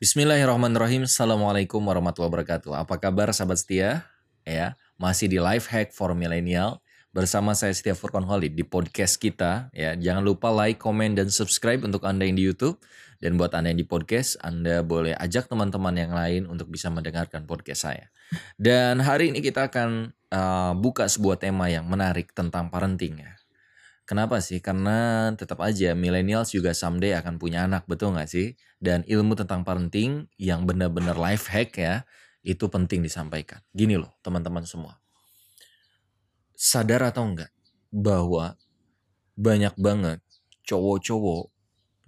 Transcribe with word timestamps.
Bismillahirrahmanirrahim. 0.00 1.04
Assalamualaikum 1.04 1.76
warahmatullahi 1.84 2.32
wabarakatuh. 2.32 2.72
Apa 2.72 2.96
kabar 2.96 3.28
sahabat 3.36 3.60
setia? 3.60 4.08
Ya, 4.48 4.72
masih 4.96 5.28
di 5.28 5.36
Life 5.36 5.68
Hack 5.68 5.92
for 5.92 6.16
Millennial 6.16 6.80
bersama 7.12 7.52
saya 7.52 7.76
Setia 7.76 7.92
Furqan 7.92 8.24
Holid 8.24 8.56
di 8.56 8.64
podcast 8.64 9.20
kita. 9.20 9.68
Ya, 9.76 9.92
jangan 10.00 10.24
lupa 10.24 10.48
like, 10.48 10.80
comment, 10.80 11.12
dan 11.12 11.28
subscribe 11.28 11.84
untuk 11.84 12.08
anda 12.08 12.24
yang 12.24 12.32
di 12.32 12.48
YouTube 12.48 12.80
dan 13.20 13.36
buat 13.36 13.52
anda 13.52 13.76
yang 13.76 13.76
di 13.76 13.84
podcast, 13.84 14.40
anda 14.40 14.80
boleh 14.80 15.12
ajak 15.20 15.52
teman-teman 15.52 15.92
yang 15.92 16.16
lain 16.16 16.48
untuk 16.48 16.72
bisa 16.72 16.88
mendengarkan 16.88 17.44
podcast 17.44 17.84
saya. 17.84 18.08
Dan 18.56 19.04
hari 19.04 19.36
ini 19.36 19.44
kita 19.44 19.68
akan 19.68 20.16
uh, 20.32 20.72
buka 20.80 21.12
sebuah 21.12 21.36
tema 21.36 21.68
yang 21.68 21.84
menarik 21.84 22.32
tentang 22.32 22.72
parenting 22.72 23.20
ya. 23.20 23.36
Kenapa 24.10 24.42
sih? 24.42 24.58
Karena 24.58 25.30
tetap 25.38 25.62
aja 25.62 25.94
millennials 25.94 26.50
juga 26.50 26.74
someday 26.74 27.14
akan 27.14 27.38
punya 27.38 27.70
anak, 27.70 27.86
betul 27.86 28.10
nggak 28.10 28.26
sih? 28.26 28.58
Dan 28.82 29.06
ilmu 29.06 29.38
tentang 29.38 29.62
parenting 29.62 30.26
yang 30.34 30.66
benar-benar 30.66 31.14
life 31.14 31.46
hack 31.46 31.78
ya, 31.78 32.02
itu 32.42 32.66
penting 32.66 33.06
disampaikan. 33.06 33.62
Gini 33.70 33.94
loh 33.94 34.10
teman-teman 34.18 34.66
semua. 34.66 34.98
Sadar 36.58 37.06
atau 37.06 37.22
enggak 37.22 37.54
bahwa 37.94 38.58
banyak 39.38 39.78
banget 39.78 40.18
cowok-cowok 40.66 41.54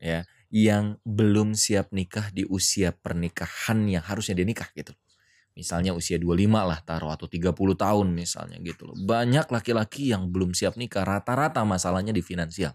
ya 0.03 0.27
yang 0.51 0.99
belum 1.07 1.55
siap 1.55 1.95
nikah 1.95 2.35
di 2.35 2.43
usia 2.51 2.91
pernikahan 2.91 3.87
yang 3.87 4.03
harusnya 4.03 4.43
dia 4.43 4.47
nikah 4.51 4.67
gitu 4.75 4.91
misalnya 5.53 5.93
usia 5.93 6.17
25 6.17 6.49
lah 6.49 6.81
taruh 6.81 7.13
atau 7.13 7.29
30 7.29 7.53
tahun 7.53 8.07
misalnya 8.13 8.57
gitu 8.65 8.89
loh. 8.89 8.97
Banyak 8.97 9.53
laki-laki 9.53 10.13
yang 10.13 10.33
belum 10.33 10.57
siap 10.57 10.81
nikah, 10.81 11.05
rata-rata 11.05 11.61
masalahnya 11.65 12.13
di 12.13 12.25
finansial. 12.25 12.73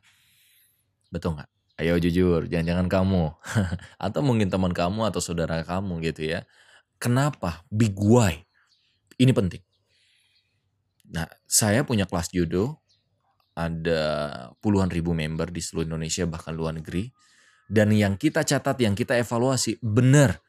Betul 1.09 1.37
nggak? 1.37 1.49
Ayo 1.77 1.93
jujur, 2.01 2.49
jangan-jangan 2.49 2.89
kamu 2.89 3.23
atau 4.09 4.21
mungkin 4.25 4.49
teman 4.49 4.73
kamu 4.73 5.09
atau 5.09 5.21
saudara 5.21 5.61
kamu 5.61 6.01
gitu 6.09 6.25
ya. 6.25 6.45
Kenapa? 6.97 7.61
Big 7.69 7.93
why. 7.97 8.41
Ini 9.17 9.29
penting. 9.33 9.61
Nah, 11.13 11.29
saya 11.45 11.85
punya 11.85 12.09
kelas 12.09 12.33
judo, 12.33 12.81
ada 13.53 14.01
puluhan 14.61 14.89
ribu 14.89 15.13
member 15.13 15.49
di 15.53 15.61
seluruh 15.61 15.85
Indonesia 15.85 16.25
bahkan 16.25 16.53
luar 16.53 16.77
negeri. 16.77 17.09
Dan 17.69 17.93
yang 17.93 18.17
kita 18.17 18.41
catat, 18.41 18.77
yang 18.81 18.97
kita 18.97 19.13
evaluasi, 19.17 19.77
benar 19.83 20.41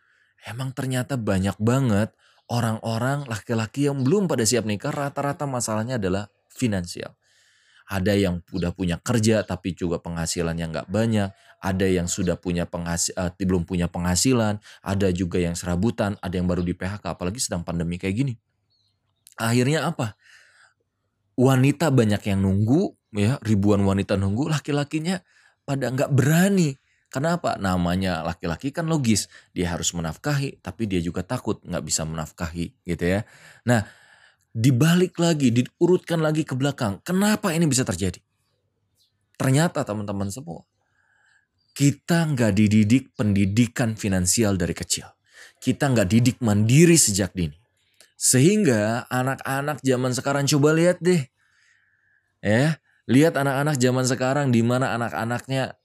emang 0.46 0.70
ternyata 0.70 1.18
banyak 1.18 1.56
banget 1.58 2.14
orang-orang 2.48 3.28
laki-laki 3.28 3.86
yang 3.86 4.00
belum 4.02 4.26
pada 4.26 4.44
siap 4.44 4.64
nikah 4.64 4.92
rata-rata 4.92 5.44
masalahnya 5.44 6.00
adalah 6.00 6.32
finansial. 6.48 7.14
Ada 7.88 8.12
yang 8.12 8.44
udah 8.52 8.76
punya 8.76 9.00
kerja 9.00 9.40
tapi 9.48 9.72
juga 9.72 9.96
penghasilannya 10.00 10.66
nggak 10.68 10.88
banyak. 10.92 11.32
Ada 11.58 11.86
yang 11.88 12.04
sudah 12.04 12.36
punya 12.36 12.68
penghasil, 12.68 13.16
uh, 13.16 13.32
belum 13.32 13.64
punya 13.64 13.88
penghasilan. 13.88 14.60
Ada 14.84 15.08
juga 15.16 15.40
yang 15.40 15.56
serabutan. 15.56 16.20
Ada 16.20 16.36
yang 16.36 16.44
baru 16.44 16.60
di 16.60 16.76
PHK. 16.76 17.16
Apalagi 17.16 17.40
sedang 17.40 17.64
pandemi 17.64 17.96
kayak 17.96 18.12
gini. 18.12 18.34
Akhirnya 19.40 19.88
apa? 19.88 20.20
Wanita 21.38 21.88
banyak 21.88 22.20
yang 22.28 22.44
nunggu, 22.44 22.92
ya 23.16 23.40
ribuan 23.40 23.80
wanita 23.80 24.20
nunggu. 24.20 24.52
Laki-lakinya 24.52 25.24
pada 25.64 25.88
nggak 25.88 26.12
berani 26.12 26.76
Kenapa? 27.08 27.56
Namanya 27.56 28.20
laki-laki 28.20 28.68
kan 28.68 28.84
logis. 28.84 29.32
Dia 29.56 29.72
harus 29.72 29.96
menafkahi, 29.96 30.60
tapi 30.60 30.84
dia 30.84 31.00
juga 31.00 31.24
takut 31.24 31.56
nggak 31.64 31.84
bisa 31.84 32.04
menafkahi 32.04 32.84
gitu 32.84 33.04
ya. 33.04 33.24
Nah, 33.64 33.88
dibalik 34.52 35.16
lagi, 35.16 35.48
diurutkan 35.48 36.20
lagi 36.20 36.44
ke 36.44 36.52
belakang. 36.52 37.00
Kenapa 37.00 37.56
ini 37.56 37.64
bisa 37.64 37.80
terjadi? 37.84 38.20
Ternyata 39.40 39.86
teman-teman 39.88 40.28
semua, 40.28 40.68
kita 41.72 42.28
nggak 42.28 42.52
dididik 42.58 43.14
pendidikan 43.14 43.94
finansial 43.94 44.58
dari 44.58 44.74
kecil. 44.74 45.08
Kita 45.62 45.88
nggak 45.88 46.08
didik 46.10 46.36
mandiri 46.44 46.98
sejak 46.98 47.32
dini. 47.32 47.54
Sehingga 48.18 49.06
anak-anak 49.06 49.78
zaman 49.80 50.10
sekarang 50.10 50.44
coba 50.50 50.74
lihat 50.74 50.98
deh. 50.98 51.22
Ya, 52.42 52.82
lihat 53.06 53.38
anak-anak 53.38 53.78
zaman 53.78 54.04
sekarang 54.10 54.46
di 54.50 54.60
mana 54.66 54.92
anak-anaknya 54.98 55.78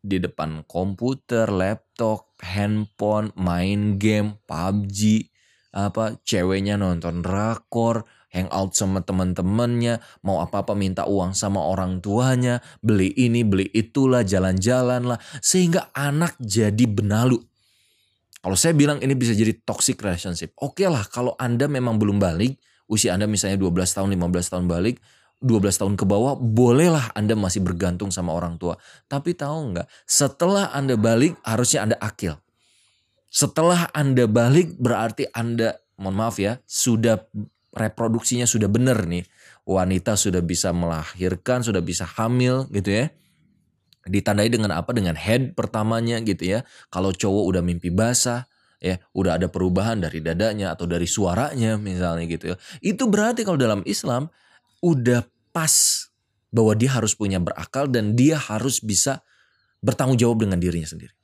di 0.00 0.18
depan 0.18 0.64
komputer, 0.64 1.48
laptop, 1.52 2.34
handphone, 2.40 3.30
main 3.36 4.00
game, 4.00 4.40
PUBG, 4.48 5.28
apa 5.70 6.18
ceweknya 6.26 6.80
nonton 6.80 7.22
rakor, 7.22 8.08
hangout 8.32 8.74
sama 8.74 9.02
teman-temannya, 9.02 10.02
mau 10.24 10.42
apa-apa 10.42 10.74
minta 10.74 11.06
uang 11.06 11.36
sama 11.36 11.62
orang 11.62 12.02
tuanya, 12.02 12.58
beli 12.80 13.12
ini, 13.14 13.46
beli 13.46 13.68
itulah, 13.70 14.26
jalan-jalan 14.26 15.14
lah, 15.14 15.18
sehingga 15.42 15.90
anak 15.94 16.38
jadi 16.42 16.84
benalu. 16.86 17.38
Kalau 18.40 18.56
saya 18.56 18.72
bilang 18.72 19.04
ini 19.04 19.12
bisa 19.12 19.36
jadi 19.36 19.52
toxic 19.52 20.00
relationship. 20.00 20.56
Oke 20.56 20.82
okay 20.82 20.88
lah 20.88 21.04
kalau 21.04 21.36
Anda 21.36 21.68
memang 21.68 22.00
belum 22.00 22.16
balik, 22.16 22.56
usia 22.88 23.12
Anda 23.12 23.28
misalnya 23.28 23.60
12 23.60 23.96
tahun, 24.00 24.08
15 24.16 24.52
tahun 24.56 24.64
balik, 24.64 24.96
12 25.40 25.80
tahun 25.80 25.94
ke 25.96 26.04
bawah, 26.04 26.36
bolehlah 26.36 27.16
Anda 27.16 27.32
masih 27.32 27.64
bergantung 27.64 28.12
sama 28.12 28.36
orang 28.36 28.60
tua. 28.60 28.76
Tapi 29.08 29.32
tahu 29.32 29.72
nggak, 29.72 29.88
setelah 30.04 30.68
Anda 30.76 31.00
balik 31.00 31.40
harusnya 31.40 31.88
Anda 31.88 31.96
akil. 31.96 32.36
Setelah 33.32 33.88
Anda 33.96 34.28
balik 34.28 34.76
berarti 34.76 35.24
Anda, 35.32 35.80
mohon 35.96 36.20
maaf 36.20 36.36
ya, 36.36 36.60
sudah 36.68 37.24
reproduksinya 37.72 38.44
sudah 38.44 38.68
benar 38.68 39.06
nih. 39.06 39.24
Wanita 39.64 40.18
sudah 40.18 40.42
bisa 40.42 40.74
melahirkan, 40.74 41.62
sudah 41.62 41.80
bisa 41.80 42.04
hamil 42.04 42.66
gitu 42.74 42.90
ya. 42.90 43.06
Ditandai 44.04 44.50
dengan 44.50 44.74
apa? 44.74 44.90
Dengan 44.90 45.14
head 45.14 45.54
pertamanya 45.54 46.18
gitu 46.20 46.58
ya. 46.58 46.66
Kalau 46.90 47.14
cowok 47.14 47.44
udah 47.54 47.62
mimpi 47.62 47.88
basah, 47.94 48.50
ya 48.82 48.98
udah 49.14 49.38
ada 49.38 49.46
perubahan 49.46 50.00
dari 50.02 50.24
dadanya 50.24 50.74
atau 50.74 50.88
dari 50.88 51.06
suaranya 51.06 51.78
misalnya 51.78 52.26
gitu 52.26 52.44
ya. 52.52 52.56
Itu 52.82 53.06
berarti 53.06 53.46
kalau 53.46 53.60
dalam 53.60 53.86
Islam 53.86 54.26
udah 54.80 55.22
pas 55.50 56.06
bahwa 56.50 56.74
dia 56.74 56.90
harus 56.90 57.14
punya 57.14 57.38
berakal 57.38 57.86
dan 57.86 58.18
dia 58.18 58.34
harus 58.38 58.82
bisa 58.82 59.22
bertanggung 59.80 60.18
jawab 60.18 60.44
dengan 60.44 60.58
dirinya 60.58 60.86
sendiri. 60.86 61.14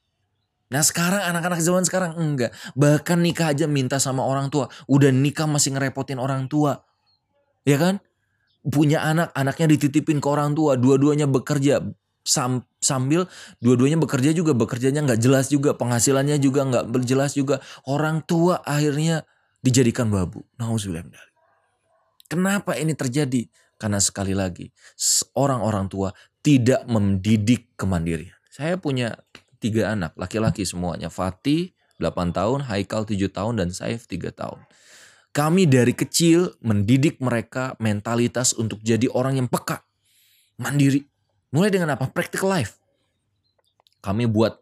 Nah 0.67 0.83
sekarang 0.83 1.23
anak-anak 1.23 1.63
zaman 1.63 1.85
sekarang 1.87 2.19
enggak. 2.19 2.51
Bahkan 2.75 3.23
nikah 3.23 3.55
aja 3.55 3.71
minta 3.71 4.03
sama 4.03 4.27
orang 4.27 4.51
tua. 4.51 4.67
Udah 4.91 5.15
nikah 5.15 5.47
masih 5.47 5.79
ngerepotin 5.79 6.19
orang 6.19 6.51
tua. 6.51 6.83
Ya 7.63 7.79
kan? 7.79 8.03
Punya 8.67 8.99
anak, 9.07 9.31
anaknya 9.39 9.79
dititipin 9.79 10.19
ke 10.19 10.27
orang 10.27 10.59
tua. 10.59 10.75
Dua-duanya 10.75 11.31
bekerja. 11.31 11.87
Sam, 12.27 12.67
sambil 12.83 13.31
dua-duanya 13.63 13.95
bekerja 14.03 14.35
juga. 14.35 14.59
Bekerjanya 14.59 15.07
nggak 15.07 15.23
jelas 15.23 15.47
juga. 15.55 15.79
Penghasilannya 15.79 16.43
juga 16.43 16.67
nggak 16.67 16.91
berjelas 16.91 17.39
juga. 17.39 17.63
Orang 17.87 18.27
tua 18.27 18.59
akhirnya 18.67 19.23
dijadikan 19.63 20.11
babu. 20.11 20.43
Nauzubillah 20.59 21.07
Kenapa 22.27 22.75
ini 22.75 22.99
terjadi? 22.99 23.47
Karena 23.77 24.01
sekali 24.01 24.33
lagi, 24.33 24.73
orang-orang 25.37 25.93
tua 25.93 26.09
tidak 26.41 26.85
mendidik 26.89 27.77
kemandirian. 27.77 28.33
Saya 28.49 28.81
punya 28.81 29.21
tiga 29.61 29.93
anak, 29.93 30.17
laki-laki 30.17 30.65
semuanya. 30.65 31.13
Fatih 31.13 31.77
8 32.01 32.33
tahun, 32.33 32.65
Haikal 32.65 33.05
7 33.05 33.29
tahun, 33.29 33.61
dan 33.61 33.69
Saif 33.73 34.09
3 34.09 34.33
tahun. 34.33 34.65
Kami 35.37 35.69
dari 35.69 35.93
kecil 35.93 36.57
mendidik 36.65 37.21
mereka 37.21 37.77
mentalitas 37.77 38.57
untuk 38.57 38.81
jadi 38.81 39.05
orang 39.13 39.37
yang 39.37 39.49
peka, 39.53 39.85
mandiri. 40.57 41.05
Mulai 41.53 41.69
dengan 41.69 41.93
apa? 41.93 42.09
Practical 42.09 42.49
life. 42.49 42.81
Kami 44.01 44.25
buat 44.25 44.57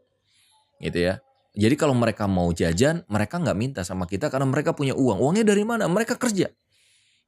gitu 0.82 0.98
ya. 0.98 1.22
Jadi 1.54 1.78
kalau 1.78 1.94
mereka 1.94 2.26
mau 2.26 2.50
jajan, 2.50 3.06
mereka 3.06 3.38
nggak 3.38 3.54
minta 3.54 3.81
sama 3.86 4.10
kita 4.10 4.26
karena 4.26 4.50
mereka 4.50 4.75
punya 4.75 4.98
uang. 4.98 5.22
Uangnya 5.22 5.46
dari 5.46 5.62
mana? 5.62 5.86
Mereka 5.86 6.19
kerja. 6.19 6.50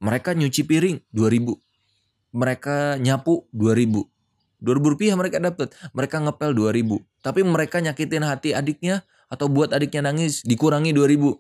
Mereka 0.03 0.34
nyuci 0.34 0.66
piring 0.66 0.98
2000. 1.14 1.66
Mereka 2.34 2.98
nyapu 2.98 3.47
2000. 3.54 4.06
2000 4.62 4.92
rupiah 4.97 5.14
mereka 5.14 5.38
dapat. 5.38 5.75
Mereka 5.92 6.22
ngepel 6.25 6.56
2000. 6.56 7.03
Tapi 7.22 7.41
mereka 7.44 7.78
nyakitin 7.82 8.25
hati 8.25 8.56
adiknya 8.56 9.04
atau 9.26 9.50
buat 9.50 9.75
adiknya 9.75 10.06
nangis 10.06 10.47
dikurangi 10.47 10.95
2000. 10.95 11.34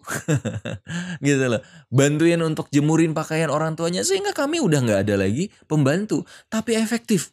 gitu 1.26 1.44
loh. 1.46 1.62
Bantuin 1.88 2.40
untuk 2.42 2.68
jemurin 2.74 3.14
pakaian 3.14 3.48
orang 3.48 3.78
tuanya 3.78 4.02
sehingga 4.02 4.34
kami 4.34 4.58
udah 4.58 4.80
nggak 4.82 5.00
ada 5.06 5.14
lagi 5.18 5.48
pembantu, 5.70 6.26
tapi 6.50 6.74
efektif. 6.74 7.32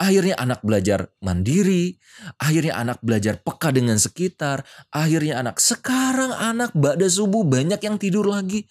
Akhirnya 0.00 0.32
anak 0.40 0.64
belajar 0.64 1.12
mandiri, 1.20 1.92
akhirnya 2.40 2.72
anak 2.72 3.04
belajar 3.04 3.36
peka 3.36 3.68
dengan 3.68 4.00
sekitar, 4.00 4.64
akhirnya 4.88 5.36
anak 5.44 5.60
sekarang 5.60 6.32
anak 6.32 6.72
bada 6.72 7.04
subuh 7.04 7.44
banyak 7.44 7.76
yang 7.84 8.00
tidur 8.00 8.24
lagi. 8.24 8.64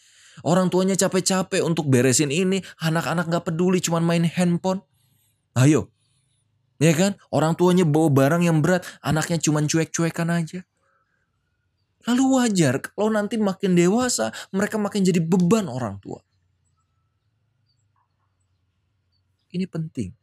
Orang 0.45 0.71
tuanya 0.71 0.95
capek-capek 0.95 1.63
untuk 1.63 1.87
beresin 1.91 2.31
ini, 2.31 2.63
anak-anak 2.79 3.27
gak 3.27 3.45
peduli 3.51 3.83
cuman 3.83 4.03
main 4.03 4.23
handphone. 4.27 4.83
Ayo. 5.57 5.91
Ya 6.79 6.95
kan? 6.95 7.19
Orang 7.27 7.59
tuanya 7.59 7.83
bawa 7.83 8.07
barang 8.07 8.43
yang 8.47 8.63
berat, 8.63 8.87
anaknya 9.03 9.39
cuman 9.43 9.67
cuek-cuekan 9.67 10.31
aja. 10.31 10.63
Lalu 12.07 12.23
wajar 12.39 12.79
kalau 12.79 13.11
nanti 13.11 13.35
makin 13.35 13.75
dewasa, 13.75 14.31
mereka 14.55 14.79
makin 14.79 15.03
jadi 15.03 15.19
beban 15.19 15.67
orang 15.67 15.99
tua. 15.99 16.23
Ini 19.51 19.67
penting. 19.67 20.15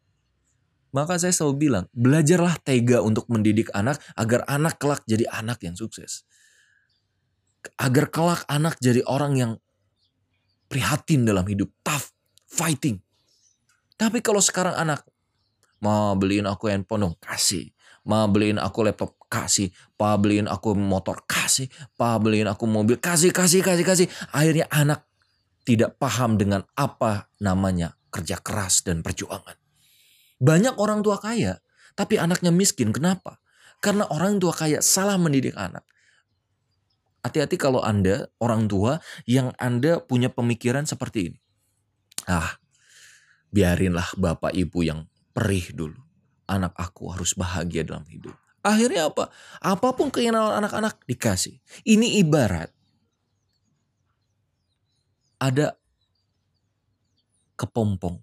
Maka 0.97 1.21
saya 1.21 1.35
selalu 1.35 1.69
bilang, 1.69 1.85
belajarlah 1.93 2.57
tega 2.65 3.05
untuk 3.05 3.29
mendidik 3.29 3.69
anak 3.77 4.01
agar 4.17 4.49
anak 4.49 4.81
kelak 4.81 5.05
jadi 5.05 5.29
anak 5.29 5.61
yang 5.61 5.77
sukses. 5.77 6.25
Agar 7.77 8.09
kelak 8.09 8.49
anak 8.49 8.81
jadi 8.81 9.05
orang 9.05 9.37
yang 9.37 9.53
prihatin 10.67 11.27
dalam 11.27 11.47
hidup, 11.47 11.71
tough, 11.83 12.13
fighting. 12.47 13.01
Tapi 13.97 14.21
kalau 14.21 14.45
sekarang 14.45 14.77
anak, 14.77 15.03
mau 15.81 16.13
beliin 16.15 16.45
aku 16.45 16.69
handphone 16.69 17.09
dong, 17.11 17.17
kasih. 17.19 17.73
Mau 18.07 18.31
beliin 18.31 18.63
aku 18.63 18.87
laptop, 18.87 19.19
kasih. 19.27 19.75
Pa 19.99 20.15
beliin 20.15 20.47
aku 20.47 20.79
motor, 20.79 21.27
kasih. 21.27 21.67
Pa 21.99 22.15
beliin 22.23 22.47
aku 22.47 22.63
mobil, 22.71 22.95
kasih, 23.03 23.35
kasih, 23.35 23.67
kasih, 23.67 23.83
kasih. 23.83 24.07
Akhirnya 24.31 24.71
anak 24.71 25.03
tidak 25.67 25.99
paham 25.99 26.39
dengan 26.39 26.63
apa 26.79 27.27
namanya 27.43 27.99
kerja 28.15 28.39
keras 28.39 28.87
dan 28.87 29.03
perjuangan. 29.03 29.59
Banyak 30.39 30.79
orang 30.79 31.03
tua 31.03 31.19
kaya, 31.19 31.59
tapi 31.99 32.15
anaknya 32.21 32.55
miskin. 32.55 32.95
Kenapa? 32.95 33.43
Karena 33.83 34.07
orang 34.07 34.39
tua 34.39 34.55
kaya 34.55 34.79
salah 34.79 35.19
mendidik 35.19 35.59
anak. 35.59 35.83
Hati-hati 37.27 37.59
kalau 37.59 37.83
Anda 37.83 38.31
orang 38.39 38.71
tua 38.71 39.03
yang 39.27 39.51
Anda 39.59 39.99
punya 39.99 40.31
pemikiran 40.31 40.87
seperti 40.87 41.35
ini. 41.35 41.39
Ah, 42.31 42.55
biarinlah 43.51 44.15
bapak 44.15 44.55
ibu 44.55 44.87
yang 44.87 45.11
perih 45.35 45.75
dulu. 45.75 45.99
Anak 46.47 46.79
aku 46.79 47.11
harus 47.11 47.35
bahagia 47.35 47.83
dalam 47.83 48.07
hidup. 48.07 48.39
Akhirnya 48.63 49.11
apa? 49.11 49.35
Apa 49.59 49.95
pun 49.99 50.15
keinginan 50.15 50.55
anak-anak 50.55 51.03
dikasih. 51.11 51.59
Ini 51.83 52.23
ibarat 52.23 52.71
ada 55.43 55.75
kepompong 57.59 58.21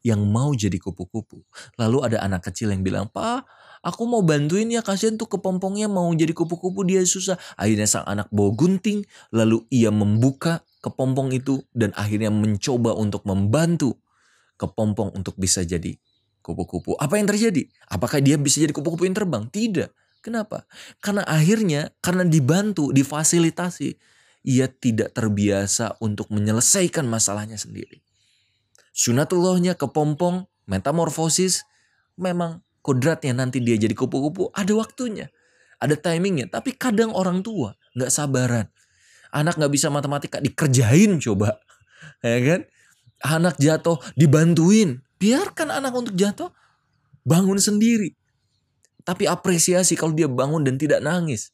yang 0.00 0.24
mau 0.24 0.56
jadi 0.56 0.80
kupu-kupu. 0.80 1.44
Lalu 1.76 1.98
ada 2.08 2.24
anak 2.24 2.48
kecil 2.48 2.72
yang 2.72 2.80
bilang, 2.80 3.06
Pak, 3.12 3.44
aku 3.80 4.08
mau 4.08 4.20
bantuin 4.24 4.68
ya, 4.68 4.84
kasihan 4.84 5.16
tuh 5.16 5.28
kepompongnya 5.28 5.88
mau 5.88 6.08
jadi 6.12 6.32
kupu-kupu, 6.32 6.84
dia 6.84 7.04
susah. 7.04 7.36
Akhirnya 7.56 7.88
sang 7.88 8.06
anak 8.06 8.28
bawa 8.32 8.52
gunting, 8.56 9.04
lalu 9.32 9.64
ia 9.72 9.88
membuka 9.92 10.64
kepompong 10.80 11.32
itu 11.36 11.60
dan 11.76 11.92
akhirnya 11.96 12.32
mencoba 12.32 12.96
untuk 12.96 13.24
membantu 13.28 14.00
kepompong 14.56 15.12
untuk 15.16 15.36
bisa 15.36 15.64
jadi 15.64 15.96
kupu-kupu. 16.40 16.96
Apa 16.96 17.20
yang 17.20 17.28
terjadi? 17.28 17.68
Apakah 17.88 18.20
dia 18.20 18.40
bisa 18.40 18.60
jadi 18.60 18.72
kupu-kupu 18.72 19.04
yang 19.08 19.16
terbang? 19.16 19.48
Tidak. 19.48 19.92
Kenapa? 20.20 20.68
Karena 21.00 21.24
akhirnya, 21.24 21.96
karena 22.04 22.28
dibantu, 22.28 22.92
difasilitasi, 22.92 23.96
ia 24.44 24.68
tidak 24.68 25.16
terbiasa 25.16 25.96
untuk 26.00 26.28
menyelesaikan 26.32 27.08
masalahnya 27.08 27.56
sendiri. 27.56 28.04
Sunatullahnya 28.92 29.76
kepompong, 29.80 30.44
metamorfosis, 30.68 31.64
memang 32.20 32.60
kodratnya 32.80 33.36
nanti 33.36 33.60
dia 33.60 33.76
jadi 33.76 33.92
kupu-kupu, 33.92 34.52
ada 34.52 34.72
waktunya. 34.76 35.28
Ada 35.80 35.96
timingnya, 35.96 36.52
tapi 36.52 36.76
kadang 36.76 37.16
orang 37.16 37.40
tua 37.40 37.72
nggak 37.96 38.12
sabaran. 38.12 38.68
Anak 39.32 39.56
nggak 39.56 39.72
bisa 39.72 39.88
matematika, 39.88 40.38
dikerjain 40.40 41.20
coba. 41.20 41.56
Ya 42.20 42.36
kan? 42.36 42.60
Anak 43.24 43.56
jatuh, 43.56 43.96
dibantuin. 44.12 45.00
Biarkan 45.16 45.72
anak 45.72 45.92
untuk 45.92 46.12
jatuh, 46.16 46.52
bangun 47.24 47.56
sendiri. 47.56 48.12
Tapi 49.04 49.24
apresiasi 49.24 49.96
kalau 49.96 50.12
dia 50.12 50.28
bangun 50.28 50.64
dan 50.64 50.76
tidak 50.76 51.00
nangis. 51.00 51.48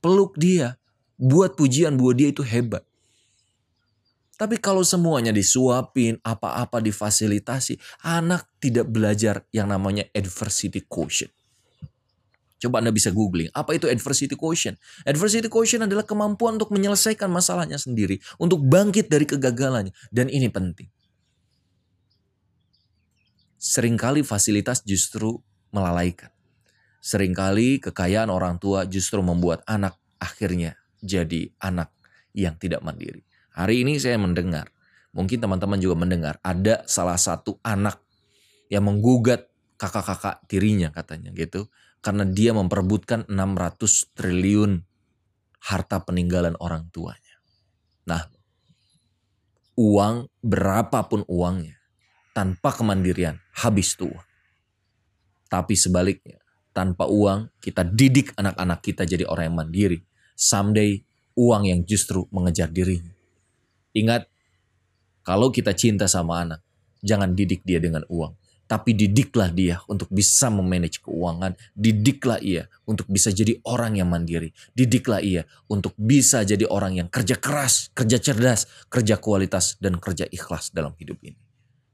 Peluk 0.00 0.36
dia, 0.40 0.80
buat 1.20 1.52
pujian 1.52 2.00
bahwa 2.00 2.12
dia 2.16 2.32
itu 2.32 2.40
hebat. 2.40 2.80
Tapi 4.40 4.56
kalau 4.56 4.80
semuanya 4.80 5.36
disuapin, 5.36 6.16
apa-apa 6.24 6.80
difasilitasi, 6.80 7.76
anak 8.00 8.48
tidak 8.56 8.88
belajar 8.88 9.44
yang 9.52 9.68
namanya 9.68 10.08
adversity 10.16 10.80
quotient. 10.88 11.28
Coba 12.56 12.80
Anda 12.80 12.88
bisa 12.88 13.12
googling, 13.12 13.52
apa 13.52 13.76
itu 13.76 13.84
adversity 13.84 14.36
quotient? 14.36 14.80
Adversity 15.04 15.52
quotient 15.52 15.84
adalah 15.84 16.08
kemampuan 16.08 16.56
untuk 16.56 16.72
menyelesaikan 16.72 17.28
masalahnya 17.28 17.76
sendiri, 17.76 18.16
untuk 18.40 18.64
bangkit 18.64 19.12
dari 19.12 19.28
kegagalannya. 19.28 19.92
Dan 20.08 20.32
ini 20.32 20.48
penting. 20.48 20.88
Seringkali 23.60 24.24
fasilitas 24.24 24.80
justru 24.88 25.36
melalaikan. 25.68 26.32
Seringkali 27.04 27.80
kekayaan 27.80 28.32
orang 28.32 28.56
tua 28.56 28.88
justru 28.88 29.20
membuat 29.20 29.60
anak 29.68 30.00
akhirnya 30.16 30.80
jadi 31.04 31.52
anak 31.60 31.92
yang 32.32 32.56
tidak 32.56 32.80
mandiri. 32.80 33.24
Hari 33.54 33.82
ini 33.82 33.98
saya 33.98 34.16
mendengar, 34.16 34.70
mungkin 35.10 35.42
teman-teman 35.42 35.78
juga 35.82 35.98
mendengar, 35.98 36.38
ada 36.42 36.86
salah 36.86 37.18
satu 37.18 37.58
anak 37.66 37.98
yang 38.70 38.86
menggugat 38.86 39.50
kakak-kakak 39.80 40.44
tirinya 40.46 40.94
katanya 40.94 41.34
gitu. 41.34 41.66
Karena 42.00 42.24
dia 42.24 42.56
memperebutkan 42.56 43.28
600 43.28 44.16
triliun 44.16 44.80
harta 45.60 46.00
peninggalan 46.00 46.56
orang 46.56 46.88
tuanya. 46.88 47.36
Nah, 48.08 48.24
uang 49.76 50.32
berapapun 50.40 51.28
uangnya, 51.28 51.76
tanpa 52.32 52.72
kemandirian 52.72 53.36
habis 53.60 53.92
tua. 54.00 54.24
Tapi 55.50 55.76
sebaliknya, 55.76 56.40
tanpa 56.72 57.04
uang 57.04 57.52
kita 57.60 57.84
didik 57.84 58.32
anak-anak 58.38 58.80
kita 58.80 59.04
jadi 59.04 59.28
orang 59.28 59.52
yang 59.52 59.58
mandiri 59.60 59.98
someday 60.40 61.04
uang 61.36 61.68
yang 61.68 61.84
justru 61.84 62.24
mengejar 62.32 62.72
dirinya. 62.72 63.12
Ingat, 63.96 64.30
kalau 65.26 65.50
kita 65.50 65.74
cinta 65.74 66.06
sama 66.06 66.42
anak, 66.42 66.60
jangan 67.02 67.34
didik 67.34 67.66
dia 67.66 67.82
dengan 67.82 68.06
uang. 68.06 68.36
Tapi 68.70 68.94
didiklah 68.94 69.50
dia 69.50 69.82
untuk 69.90 70.06
bisa 70.14 70.46
memanage 70.46 71.02
keuangan. 71.02 71.58
Didiklah 71.74 72.38
ia 72.38 72.70
untuk 72.86 73.10
bisa 73.10 73.34
jadi 73.34 73.58
orang 73.66 73.98
yang 73.98 74.06
mandiri. 74.06 74.54
Didiklah 74.78 75.18
ia 75.18 75.42
untuk 75.66 75.98
bisa 75.98 76.46
jadi 76.46 76.70
orang 76.70 77.02
yang 77.02 77.10
kerja 77.10 77.34
keras, 77.34 77.90
kerja 77.98 78.22
cerdas, 78.22 78.70
kerja 78.86 79.18
kualitas, 79.18 79.74
dan 79.82 79.98
kerja 79.98 80.22
ikhlas 80.30 80.70
dalam 80.70 80.94
hidup 81.02 81.18
ini. 81.26 81.42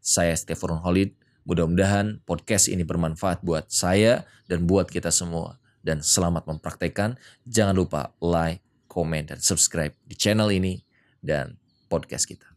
Saya 0.05 0.37
Stefan 0.37 0.77
Holid. 0.85 1.17
Mudah-mudahan 1.49 2.21
podcast 2.29 2.69
ini 2.69 2.85
bermanfaat 2.85 3.41
buat 3.41 3.73
saya 3.73 4.29
dan 4.45 4.69
buat 4.69 4.93
kita 4.93 5.09
semua 5.09 5.57
dan 5.81 6.05
selamat 6.05 6.45
mempraktekkan. 6.45 7.17
Jangan 7.49 7.73
lupa 7.73 8.13
like, 8.21 8.61
komen, 8.91 9.33
dan 9.33 9.39
subscribe 9.41 9.97
di 10.05 10.13
channel 10.13 10.53
ini 10.53 10.83
dan 11.25 11.57
podcast 11.87 12.27
kita. 12.27 12.56